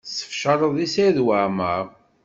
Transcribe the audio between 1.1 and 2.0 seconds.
Waɛmaṛ.